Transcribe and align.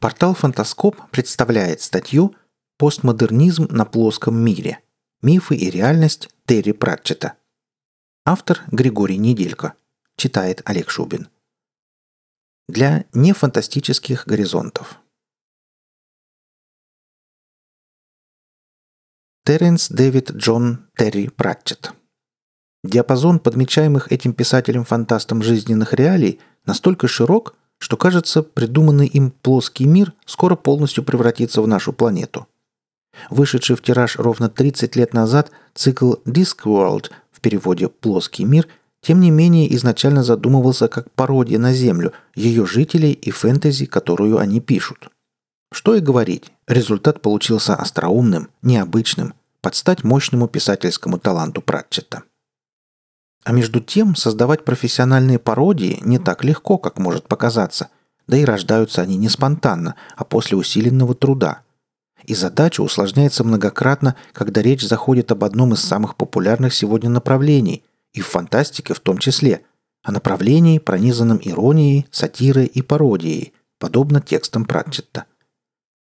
Портал 0.00 0.34
«Фантаскоп» 0.34 1.10
представляет 1.10 1.80
статью 1.80 2.34
«Постмодернизм 2.76 3.66
на 3.70 3.86
плоском 3.86 4.36
мире. 4.36 4.80
Мифы 5.22 5.56
и 5.56 5.70
реальность 5.70 6.28
Терри 6.44 6.72
Пратчета». 6.72 7.34
Автор 8.26 8.62
Григорий 8.70 9.16
Неделько. 9.16 9.74
Читает 10.16 10.60
Олег 10.66 10.90
Шубин. 10.90 11.28
Для 12.68 13.06
нефантастических 13.14 14.26
горизонтов. 14.26 14.98
Теренс 19.44 19.88
Дэвид 19.88 20.32
Джон 20.32 20.90
Терри 20.98 21.28
Пратчет. 21.28 21.92
Диапазон 22.84 23.38
подмечаемых 23.38 24.12
этим 24.12 24.34
писателем-фантастом 24.34 25.42
жизненных 25.42 25.94
реалий 25.94 26.40
настолько 26.66 27.08
широк, 27.08 27.56
что, 27.78 27.96
кажется, 27.96 28.42
придуманный 28.42 29.06
им 29.06 29.30
плоский 29.30 29.86
мир 29.86 30.12
скоро 30.24 30.56
полностью 30.56 31.04
превратится 31.04 31.62
в 31.62 31.68
нашу 31.68 31.92
планету. 31.92 32.46
Вышедший 33.30 33.76
в 33.76 33.82
тираж 33.82 34.16
ровно 34.16 34.48
30 34.48 34.96
лет 34.96 35.14
назад 35.14 35.50
цикл 35.74 36.14
Discworld 36.24 37.10
в 37.32 37.40
переводе 37.40 37.88
«Плоский 37.88 38.44
мир» 38.44 38.68
тем 39.02 39.20
не 39.20 39.30
менее 39.30 39.72
изначально 39.76 40.24
задумывался 40.24 40.88
как 40.88 41.10
пародия 41.12 41.58
на 41.58 41.72
Землю, 41.72 42.12
ее 42.34 42.66
жителей 42.66 43.12
и 43.12 43.30
фэнтези, 43.30 43.86
которую 43.86 44.38
они 44.38 44.60
пишут. 44.60 45.08
Что 45.72 45.94
и 45.94 46.00
говорить, 46.00 46.50
результат 46.66 47.22
получился 47.22 47.76
остроумным, 47.76 48.48
необычным, 48.62 49.34
под 49.60 49.76
стать 49.76 50.02
мощному 50.02 50.48
писательскому 50.48 51.18
таланту 51.18 51.60
Пратчета. 51.60 52.22
А 53.46 53.52
между 53.52 53.78
тем, 53.78 54.16
создавать 54.16 54.64
профессиональные 54.64 55.38
пародии 55.38 56.00
не 56.02 56.18
так 56.18 56.42
легко, 56.42 56.78
как 56.78 56.98
может 56.98 57.28
показаться, 57.28 57.90
да 58.26 58.36
и 58.36 58.44
рождаются 58.44 59.02
они 59.02 59.16
не 59.16 59.28
спонтанно, 59.28 59.94
а 60.16 60.24
после 60.24 60.56
усиленного 60.56 61.14
труда. 61.14 61.60
И 62.24 62.34
задача 62.34 62.80
усложняется 62.80 63.44
многократно, 63.44 64.16
когда 64.32 64.62
речь 64.62 64.84
заходит 64.84 65.30
об 65.30 65.44
одном 65.44 65.74
из 65.74 65.80
самых 65.80 66.16
популярных 66.16 66.74
сегодня 66.74 67.08
направлений, 67.08 67.84
и 68.12 68.20
в 68.20 68.26
фантастике 68.26 68.94
в 68.94 68.98
том 68.98 69.18
числе, 69.18 69.62
о 70.02 70.10
направлении, 70.10 70.80
пронизанном 70.80 71.38
иронией, 71.40 72.08
сатирой 72.10 72.66
и 72.66 72.82
пародией, 72.82 73.52
подобно 73.78 74.20
текстам 74.20 74.64
Пратчетта. 74.64 75.26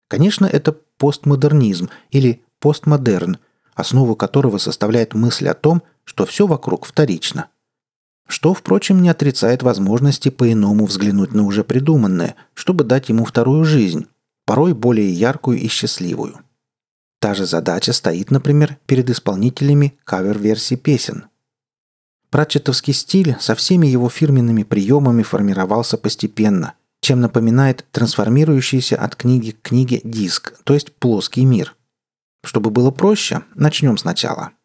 Конечно, 0.08 0.46
это 0.46 0.76
постмодернизм 0.98 1.90
или 2.10 2.42
постмодерн, 2.58 3.38
основу 3.76 4.16
которого 4.16 4.58
составляет 4.58 5.14
мысль 5.14 5.46
о 5.46 5.54
том, 5.54 5.84
что 6.10 6.26
все 6.26 6.48
вокруг 6.48 6.86
вторично. 6.86 7.50
Что, 8.26 8.52
впрочем, 8.52 9.00
не 9.00 9.08
отрицает 9.08 9.62
возможности 9.62 10.28
по-иному 10.28 10.86
взглянуть 10.86 11.32
на 11.32 11.44
уже 11.44 11.62
придуманное, 11.62 12.34
чтобы 12.52 12.82
дать 12.82 13.10
ему 13.10 13.24
вторую 13.24 13.64
жизнь, 13.64 14.08
порой 14.44 14.74
более 14.74 15.12
яркую 15.12 15.60
и 15.60 15.68
счастливую. 15.68 16.40
Та 17.20 17.34
же 17.34 17.46
задача 17.46 17.92
стоит, 17.92 18.32
например, 18.32 18.76
перед 18.86 19.08
исполнителями 19.08 19.96
кавер-версий 20.02 20.74
песен. 20.74 21.26
Пратчетовский 22.30 22.92
стиль 22.92 23.36
со 23.38 23.54
всеми 23.54 23.86
его 23.86 24.08
фирменными 24.08 24.64
приемами 24.64 25.22
формировался 25.22 25.96
постепенно, 25.96 26.74
чем 27.02 27.20
напоминает 27.20 27.86
трансформирующийся 27.92 28.96
от 28.96 29.14
книги 29.14 29.52
к 29.52 29.62
книге 29.62 30.00
диск, 30.02 30.60
то 30.64 30.74
есть 30.74 30.92
плоский 30.92 31.44
мир. 31.44 31.76
Чтобы 32.42 32.70
было 32.70 32.90
проще, 32.90 33.42
начнем 33.54 33.96
сначала– 33.96 34.50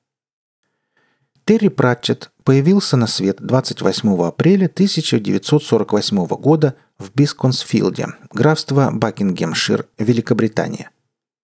Терри 1.46 1.68
Пратчетт 1.68 2.32
появился 2.44 2.98
на 2.98 3.06
свет 3.06 3.38
28 3.40 4.26
апреля 4.26 4.66
1948 4.66 6.26
года 6.26 6.76
в 6.98 7.12
Бисконсфилде, 7.14 8.08
графство 8.34 8.90
Бакингемшир, 8.92 9.88
Великобритания. 10.00 10.90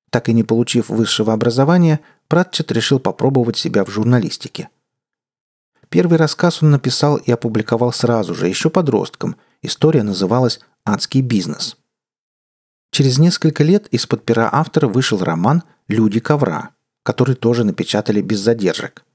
Так 0.09 0.27
и 0.27 0.33
не 0.33 0.43
получив 0.43 0.89
высшего 0.89 1.33
образования, 1.33 1.99
Пратчетт 2.27 2.71
решил 2.71 2.99
попробовать 2.99 3.57
себя 3.57 3.85
в 3.85 3.91
журналистике. 3.91 4.69
Первый 5.89 6.17
рассказ 6.17 6.63
он 6.63 6.71
написал 6.71 7.17
и 7.17 7.31
опубликовал 7.31 7.93
сразу 7.93 8.33
же, 8.33 8.47
еще 8.47 8.71
подростком. 8.71 9.35
История 9.61 10.01
называлась 10.01 10.61
«Адский 10.83 11.21
бизнес». 11.21 11.77
Через 12.89 13.19
несколько 13.19 13.63
лет 13.63 13.87
из-под 13.91 14.25
пера 14.25 14.49
автора 14.51 14.87
вышел 14.87 15.23
роман 15.23 15.61
«Люди 15.87 16.19
ковра», 16.19 16.71
который 17.03 17.35
тоже 17.35 17.63
напечатали 17.65 18.21
без 18.21 18.39
задержек– 18.39 19.05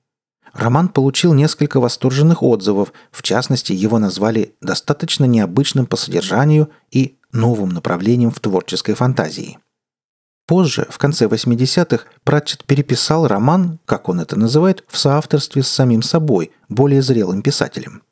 Роман 0.56 0.88
получил 0.88 1.34
несколько 1.34 1.80
восторженных 1.80 2.42
отзывов, 2.42 2.94
в 3.10 3.22
частности, 3.22 3.74
его 3.74 3.98
назвали 3.98 4.54
достаточно 4.62 5.26
необычным 5.26 5.84
по 5.84 5.96
содержанию 5.96 6.70
и 6.90 7.18
новым 7.30 7.68
направлением 7.68 8.30
в 8.30 8.40
творческой 8.40 8.94
фантазии. 8.94 9.58
Позже, 10.46 10.86
в 10.88 10.96
конце 10.96 11.26
80-х, 11.26 12.06
Пратчет 12.24 12.64
переписал 12.64 13.26
роман, 13.26 13.78
как 13.84 14.08
он 14.08 14.20
это 14.20 14.38
называет, 14.38 14.82
в 14.88 14.96
соавторстве 14.96 15.62
с 15.62 15.68
самим 15.68 16.02
собой, 16.02 16.52
более 16.70 17.02
зрелым 17.02 17.42
писателем. 17.42 18.02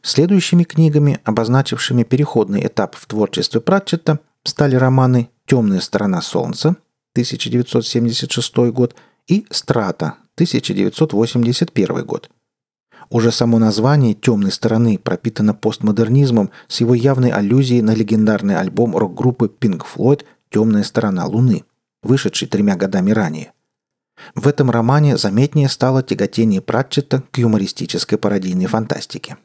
Следующими 0.00 0.64
книгами, 0.64 1.20
обозначившими 1.24 2.04
переходный 2.04 2.66
этап 2.66 2.94
в 2.94 3.04
творчестве 3.04 3.60
Пратчета, 3.60 4.20
стали 4.44 4.76
романы 4.76 5.28
«Темная 5.44 5.80
сторона 5.80 6.22
солнца» 6.22 6.76
1976 7.14 8.56
год 8.70 8.94
и 9.26 9.46
«Страта» 9.50 10.14
1981 10.36 12.04
год. 12.04 12.28
Уже 13.10 13.30
само 13.30 13.58
название 13.58 14.14
«Темной 14.14 14.50
стороны» 14.50 14.98
пропитано 14.98 15.54
постмодернизмом 15.54 16.50
с 16.66 16.80
его 16.80 16.94
явной 16.94 17.30
аллюзией 17.30 17.82
на 17.82 17.94
легендарный 17.94 18.56
альбом 18.56 18.96
рок-группы 18.96 19.46
Pink 19.46 19.82
Floyd 19.84 20.24
«Темная 20.50 20.82
сторона 20.82 21.26
Луны», 21.26 21.64
вышедший 22.02 22.48
тремя 22.48 22.76
годами 22.76 23.12
ранее. 23.12 23.52
В 24.34 24.48
этом 24.48 24.70
романе 24.70 25.16
заметнее 25.16 25.68
стало 25.68 26.02
тяготение 26.02 26.60
Пратчета 26.60 27.22
к 27.30 27.38
юмористической 27.38 28.18
пародийной 28.18 28.66
фантастике. 28.66 29.36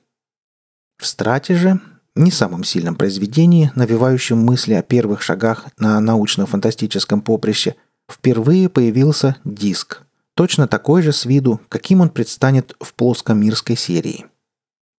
В 0.97 1.05
«Страте» 1.05 1.55
же, 1.55 1.79
не 2.15 2.31
самом 2.31 2.63
сильном 2.63 2.95
произведении, 2.95 3.71
навевающем 3.75 4.37
мысли 4.37 4.73
о 4.73 4.81
первых 4.81 5.21
шагах 5.21 5.67
на 5.77 5.99
научно-фантастическом 5.99 7.21
поприще, 7.21 7.75
впервые 8.09 8.69
появился 8.69 9.35
диск– 9.43 10.03
Точно 10.39 10.69
такой 10.69 11.01
же 11.01 11.11
с 11.11 11.25
виду, 11.25 11.59
каким 11.67 11.99
он 11.99 12.09
предстанет 12.09 12.73
в 12.79 12.93
плоскомирской 12.93 13.75
серии. 13.75 14.27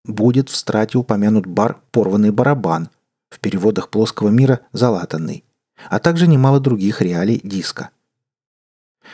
Будет 0.04 0.50
в 0.50 0.54
страте 0.54 0.98
упомянут 0.98 1.46
бар 1.46 1.80
«Порванный 1.92 2.30
барабан», 2.30 2.90
в 3.30 3.40
переводах 3.40 3.88
плоского 3.88 4.28
мира 4.28 4.60
«Залатанный», 4.72 5.44
а 5.88 5.98
также 5.98 6.26
немало 6.26 6.60
других 6.60 7.00
реалий 7.00 7.40
диска. 7.42 7.88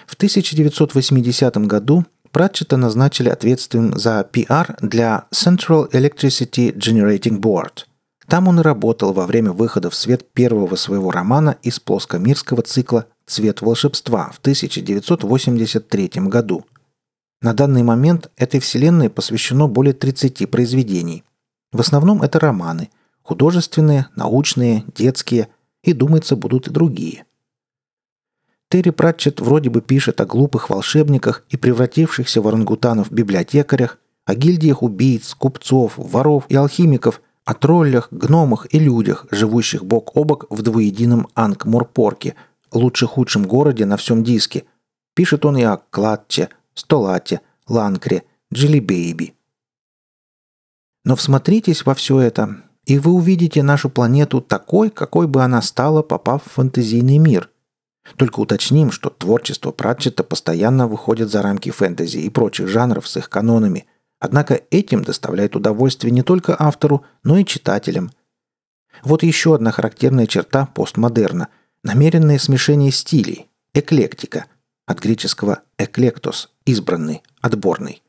В 0.04 0.14
1980 0.14 1.58
году 1.58 2.04
Пратчета 2.32 2.76
назначили 2.76 3.28
ответственным 3.28 3.96
за 3.96 4.28
PR 4.32 4.78
для 4.80 5.26
Central 5.32 5.88
Electricity 5.92 6.74
Generating 6.74 7.38
Board. 7.38 7.84
Там 8.26 8.48
он 8.48 8.58
и 8.58 8.64
работал 8.64 9.12
во 9.12 9.26
время 9.26 9.52
выхода 9.52 9.90
в 9.90 9.94
свет 9.94 10.28
первого 10.32 10.74
своего 10.74 11.12
романа 11.12 11.56
из 11.62 11.78
плоскомирского 11.78 12.62
цикла 12.62 13.06
«Цвет 13.26 13.60
волшебства» 13.60 14.30
в 14.30 14.38
1983 14.38 16.10
году. 16.28 16.64
На 17.42 17.54
данный 17.54 17.82
момент 17.82 18.30
этой 18.36 18.60
вселенной 18.60 19.10
посвящено 19.10 19.66
более 19.66 19.94
30 19.94 20.48
произведений. 20.48 21.24
В 21.72 21.80
основном 21.80 22.22
это 22.22 22.38
романы– 22.38 22.88
художественные, 23.22 24.06
научные, 24.14 24.84
детские 24.94 25.48
и, 25.82 25.92
думается, 25.92 26.36
будут 26.36 26.68
и 26.68 26.70
другие. 26.70 27.24
Терри 28.68 28.90
Пратчетт 28.90 29.40
вроде 29.40 29.70
бы 29.70 29.80
пишет 29.80 30.20
о 30.20 30.26
глупых 30.26 30.70
волшебниках 30.70 31.44
и 31.50 31.56
превратившихся 31.56 32.40
в 32.40 32.46
орангутанов 32.46 33.10
библиотекарях, 33.10 33.98
о 34.24 34.36
гильдиях 34.36 34.84
убийц, 34.84 35.34
купцов, 35.34 35.94
воров 35.96 36.44
и 36.48 36.54
алхимиков, 36.54 37.20
о 37.44 37.54
троллях, 37.54 38.06
гномах 38.12 38.68
и 38.72 38.78
людях, 38.78 39.26
живущих 39.32 39.84
бок 39.84 40.16
о 40.16 40.22
бок 40.22 40.46
в 40.48 40.62
двуедином 40.62 41.26
Анкморпорке– 41.34 42.36
лучше-худшем 42.72 43.44
городе 43.46 43.86
на 43.86 43.96
всем 43.96 44.24
диске. 44.24 44.64
Пишет 45.14 45.44
он 45.44 45.56
и 45.56 45.62
о 45.62 45.78
Клатче, 45.90 46.50
Столате, 46.74 47.40
Ланкре, 47.68 48.24
Джилибейби. 48.52 49.34
Но 51.04 51.16
всмотритесь 51.16 51.86
во 51.86 51.94
все 51.94 52.20
это, 52.20 52.62
и 52.84 52.98
вы 52.98 53.12
увидите 53.12 53.62
нашу 53.62 53.90
планету 53.90 54.40
такой, 54.40 54.90
какой 54.90 55.26
бы 55.26 55.42
она 55.42 55.62
стала, 55.62 56.02
попав 56.02 56.44
в 56.44 56.50
фэнтезийный 56.50 57.18
мир. 57.18 57.50
Только 58.16 58.40
уточним, 58.40 58.92
что 58.92 59.10
творчество 59.10 59.72
Пратчета 59.72 60.22
постоянно 60.22 60.86
выходит 60.86 61.28
за 61.28 61.42
рамки 61.42 61.70
фэнтези 61.70 62.18
и 62.18 62.30
прочих 62.30 62.68
жанров 62.68 63.08
с 63.08 63.16
их 63.16 63.28
канонами, 63.28 63.86
однако 64.20 64.60
этим 64.70 65.02
доставляет 65.02 65.56
удовольствие 65.56 66.12
не 66.12 66.22
только 66.22 66.56
автору, 66.58 67.04
но 67.24 67.38
и 67.38 67.44
читателям. 67.44 68.10
Вот 69.02 69.22
еще 69.22 69.54
одна 69.54 69.72
характерная 69.72 70.26
черта 70.26 70.66
постмодерна– 70.66 71.48
Намеренное 71.86 72.40
смешение 72.40 72.90
стилей, 72.90 73.46
эклектика, 73.72 74.46
от 74.86 74.98
греческого 74.98 75.60
«эклектос»– 75.78 76.50
избранный, 76.66 77.22
отборный. 77.40 78.02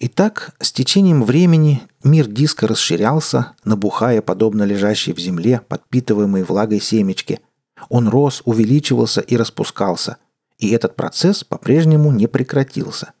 Итак, 0.00 0.52
с 0.58 0.72
течением 0.72 1.22
времени 1.22 1.82
мир 2.02 2.26
диска 2.26 2.66
расширялся, 2.66 3.52
набухая, 3.62 4.22
подобно 4.22 4.64
лежащей 4.64 5.12
в 5.12 5.20
земле, 5.20 5.60
подпитываемой 5.68 6.42
влагой 6.42 6.80
семечки. 6.80 7.38
Он 7.88 8.08
рос, 8.08 8.42
увеличивался 8.44 9.20
и 9.20 9.36
распускался. 9.36 10.16
И 10.58 10.70
этот 10.70 10.96
процесс 10.96 11.44
по-прежнему 11.44 12.10
не 12.10 12.26
прекратился. 12.26 13.12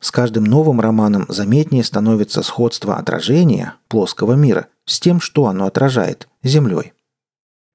С 0.00 0.10
каждым 0.10 0.42
новым 0.42 0.80
романом 0.80 1.26
заметнее 1.28 1.84
становится 1.84 2.42
сходство 2.42 2.96
отражения 2.96 3.74
плоского 3.86 4.32
мира 4.32 4.66
с 4.84 4.98
тем, 4.98 5.20
что 5.20 5.46
оно 5.46 5.66
отражает– 5.66 6.28
Землей. 6.42 6.92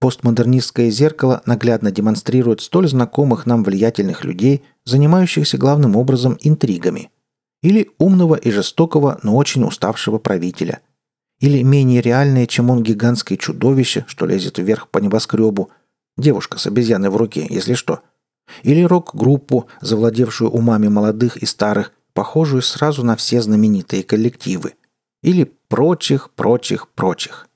Постмодернистское 0.03 0.89
зеркало 0.89 1.41
наглядно 1.45 1.89
демонстрирует 1.89 2.61
столь 2.61 2.88
знакомых 2.88 3.45
нам 3.45 3.63
влиятельных 3.63 4.23
людей, 4.23 4.63
занимающихся 4.85 5.57
главным 5.57 5.95
образом 5.95 6.38
интригами– 6.41 7.09
или 7.63 7.91
умного 7.97 8.35
и 8.35 8.51
жестокого, 8.51 9.19
но 9.23 9.35
очень 9.38 9.63
уставшего 9.63 10.19
правителя. 10.19 10.81
Или 11.39 11.63
менее 11.63 12.01
реальное, 12.01 12.45
чем 12.45 12.69
он 12.69 12.83
гигантское 12.83 13.38
чудовище, 13.38 14.03
что 14.07 14.25
лезет 14.25 14.59
вверх 14.59 14.89
по 14.89 15.00
небоскребу. 15.00 15.71
Девушка 16.17 16.59
с 16.59 16.67
обезьяной 16.67 17.09
в 17.09 17.15
руке, 17.15 17.47
если 17.50 17.73
что. 17.73 18.01
Или 18.63 18.83
рок-группу, 18.83 19.67
завладевшую 19.81 20.51
умами 20.51 20.89
молодых 20.89 21.38
и 21.38 21.45
старых, 21.45 21.94
похожую 22.13 22.61
сразу 22.61 23.03
на 23.03 23.15
все 23.15 23.41
знаменитые 23.41 24.03
коллективы. 24.03 24.73
Или 25.21 25.50
прочих, 25.69 26.31
прочих, 26.31 26.89
прочих. 26.89 27.47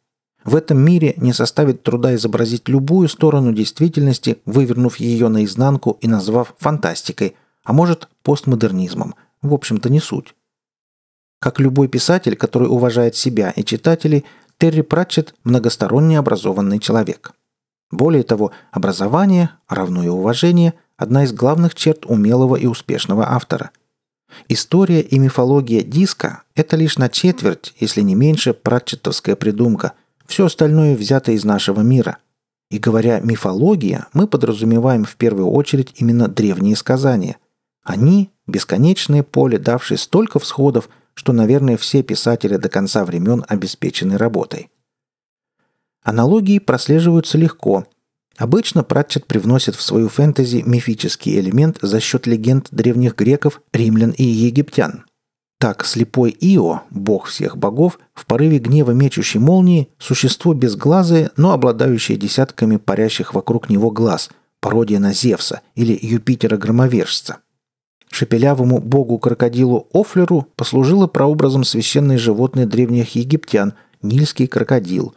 В 0.48 0.56
этом 0.56 0.80
мире 0.80 1.14
не 1.18 1.34
составит 1.34 1.84
труда 1.84 2.16
изобразить 2.16 2.70
любую 2.70 3.10
сторону 3.10 3.52
действительности, 3.52 4.40
вывернув 4.46 4.96
ее 4.96 5.28
наизнанку 5.28 5.98
и 6.00 6.08
назвав 6.08 6.56
фантастикой, 6.58 7.36
а 7.66 7.74
может 7.74 8.08
постмодернизмом– 8.24 9.14
в 9.42 9.54
общем-то, 9.54 9.90
не 9.90 10.00
суть. 10.00 10.34
Как 11.40 11.60
любой 11.60 11.90
писатель, 11.90 12.38
который 12.38 12.70
уважает 12.70 13.16
себя 13.16 13.52
и 13.52 13.64
читателей, 13.64 14.24
Терри 14.58 14.82
Пратчетт– 14.82 15.36
многосторонне 15.44 16.18
образованный 16.18 16.80
человек. 16.80 17.34
Более 17.92 18.24
того, 18.24 18.52
образование, 18.72 19.52
равно 19.68 20.04
и 20.06 20.08
уважение– 20.08 20.76
одна 20.98 21.26
из 21.26 21.34
главных 21.34 21.76
черт 21.76 22.06
умелого 22.06 22.56
и 22.56 22.68
успешного 22.68 23.32
автора. 23.34 23.72
История 24.48 25.02
и 25.02 25.20
мифология 25.20 25.82
диска– 25.82 26.44
это 26.56 26.78
лишь 26.78 26.98
на 26.98 27.10
четверть, 27.10 27.76
если 27.82 28.02
не 28.02 28.16
меньше, 28.16 28.54
пратчеттовская 28.54 29.36
придумка. 29.36 29.92
Все 30.28 30.46
остальное 30.46 30.96
взято 30.96 31.32
из 31.32 31.44
нашего 31.44 31.82
мира. 31.82 32.18
И 32.70 32.78
говоря 32.80 33.20
«мифология», 33.20 34.08
мы 34.14 34.28
подразумеваем 34.28 35.06
в 35.06 35.16
первую 35.16 35.50
очередь 35.50 35.94
именно 35.96 36.28
древние 36.28 36.76
сказания. 36.76 37.38
Они 37.84 38.32
Бесконечное 38.48 39.24
поле, 39.24 39.60
давшее 39.60 39.98
столько 39.98 40.40
всходов, 40.40 40.90
что, 41.14 41.34
наверное, 41.34 41.76
все 41.76 42.02
писатели 42.02 42.56
до 42.56 42.70
конца 42.70 43.04
времен 43.04 43.44
обеспечены 43.48 44.18
работой. 44.18 44.70
Аналогии 46.02 46.60
прослеживаются 46.60 47.38
легко. 47.38 47.86
Обычно 48.38 48.84
Пратчет 48.84 49.26
привносит 49.26 49.76
в 49.76 49.82
свою 49.82 50.08
фэнтези 50.08 50.64
мифический 50.66 51.38
элемент 51.40 51.80
за 51.82 52.00
счет 52.00 52.26
легенд 52.26 52.70
древних 52.72 53.16
греков, 53.16 53.62
римлян 53.74 54.12
и 54.12 54.24
египтян. 54.24 55.06
Так, 55.60 55.86
слепой 55.86 56.36
Ио, 56.40 56.82
бог 56.92 57.26
всех 57.28 57.58
богов, 57.58 58.00
в 58.14 58.26
порыве 58.26 58.60
гнева 58.60 58.92
мечущей 58.92 59.40
молнии, 59.40 59.90
существо 59.98 60.54
безглазое, 60.54 61.32
но 61.36 61.52
обладающее 61.52 62.18
десятками 62.18 62.78
парящих 62.78 63.34
вокруг 63.34 63.70
него 63.70 63.90
глаз, 63.90 64.30
пародия 64.60 65.00
на 65.00 65.14
Зевса 65.14 65.62
или 65.76 65.98
Юпитера-громовержца– 66.00 67.38
Шепелявому 68.10 68.80
богу-крокодилу 68.80 69.88
Офлеру 69.94 70.48
послужило 70.56 71.08
прообразом 71.08 71.64
священной 71.64 72.18
животной 72.18 72.66
древних 72.66 73.16
египтян– 73.16 73.74
нильский 74.02 74.48
крокодил. 74.48 75.14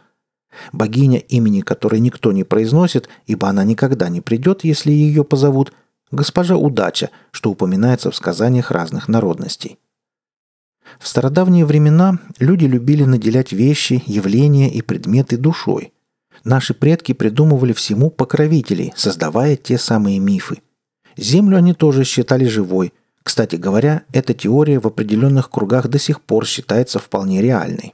Богиня, 0.73 1.19
имени 1.19 1.61
которой 1.61 2.01
никто 2.01 2.31
не 2.31 2.43
произносит, 2.43 3.07
ибо 3.25 3.47
она 3.47 3.63
никогда 3.63 4.09
не 4.09 4.19
придет, 4.21 4.63
если 4.63 4.91
ее 4.91 5.23
позовут– 5.23 5.71
госпожа 6.11 6.57
Удача, 6.57 7.09
что 7.31 7.51
упоминается 7.51 8.11
в 8.11 8.15
сказаниях 8.15 8.69
разных 8.69 9.07
народностей. 9.07 9.77
В 10.99 11.07
стародавние 11.07 11.65
времена 11.65 12.19
люди 12.39 12.65
любили 12.65 13.03
наделять 13.03 13.51
вещи, 13.51 14.03
явления 14.05 14.69
и 14.69 14.81
предметы 14.81 15.37
душой. 15.37 15.93
Наши 16.43 16.73
предки 16.73 17.13
придумывали 17.13 17.73
всему 17.73 18.09
покровителей, 18.09 18.93
создавая 18.95 19.55
те 19.55 19.77
самые 19.77 20.19
мифы– 20.19 20.57
Землю 21.17 21.57
они 21.57 21.73
тоже 21.73 22.03
считали 22.03 22.45
живой. 22.45 22.93
Кстати 23.23 23.55
говоря, 23.55 24.03
эта 24.11 24.33
теория 24.33 24.79
в 24.79 24.87
определенных 24.87 25.49
кругах 25.49 25.87
до 25.87 25.99
сих 25.99 26.21
пор 26.21 26.45
считается 26.45 26.99
вполне 26.99 27.41
реальной. 27.41 27.93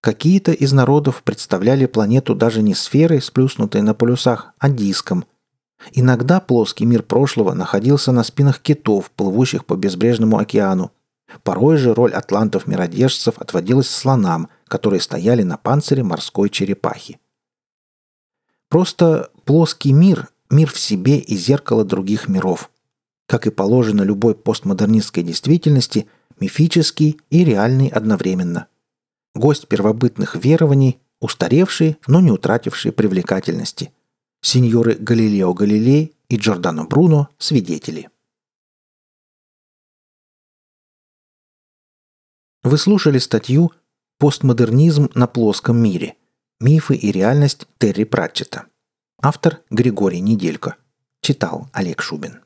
Какие-то 0.00 0.52
из 0.52 0.72
народов 0.72 1.22
представляли 1.22 1.86
планету 1.86 2.34
даже 2.34 2.62
не 2.62 2.74
сферой, 2.74 3.20
сплюснутой 3.20 3.82
на 3.82 3.92
полюсах, 3.92 4.52
а 4.58 4.70
диском. 4.70 5.24
Иногда 5.92 6.40
плоский 6.40 6.86
мир 6.86 7.02
прошлого 7.02 7.52
находился 7.52 8.12
на 8.12 8.22
спинах 8.22 8.60
китов, 8.60 9.10
плывущих 9.10 9.64
по 9.64 9.74
безбрежному 9.74 10.38
океану. 10.38 10.92
Порой 11.42 11.76
же 11.76 11.94
роль 11.94 12.12
атлантов-миродержцев 12.12 13.38
отводилась 13.38 13.88
слонам, 13.88 14.48
которые 14.66 15.00
стояли 15.00 15.42
на 15.42 15.56
панцире 15.56 16.02
морской 16.02 16.48
черепахи. 16.50 17.18
Просто 18.68 19.30
плоский 19.44 19.92
мир 19.92 20.28
мир 20.50 20.70
в 20.70 20.78
себе 20.78 21.18
и 21.18 21.36
зеркало 21.36 21.84
других 21.84 22.28
миров. 22.28 22.70
Как 23.26 23.46
и 23.46 23.50
положено 23.50 24.02
любой 24.02 24.34
постмодернистской 24.34 25.22
действительности, 25.22 26.08
мифический 26.40 27.20
и 27.30 27.44
реальный 27.44 27.88
одновременно. 27.88 28.66
Гость 29.34 29.68
первобытных 29.68 30.34
верований, 30.34 30.98
устаревший, 31.20 31.98
но 32.08 32.20
не 32.20 32.32
утративший 32.32 32.92
привлекательности. 32.92 33.92
Сеньоры 34.42 34.94
Галилео 34.94 35.54
Галилей 35.54 36.14
и 36.28 36.36
Джордано 36.36 36.84
Бруно– 36.84 37.28
свидетели. 37.38 38.08
Вы 42.62 42.76
слушали 42.76 43.18
статью 43.18 43.72
«Постмодернизм 44.18 45.10
на 45.14 45.26
плоском 45.26 45.78
мире. 45.82 46.16
Мифы 46.60 46.94
и 46.94 47.10
реальность 47.10 47.66
Терри 47.78 48.04
Пратчета». 48.04 48.66
Автор 49.22 49.60
Григорий 49.70 50.20
Неделько. 50.20 50.76
Читал 51.22 51.68
Олег 51.72 52.02
Шубин. 52.02 52.40